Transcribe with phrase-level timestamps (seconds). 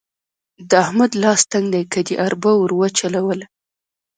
[0.69, 3.45] د احمد لاس تنګ دی؛ که دې اربه ور وچلوله.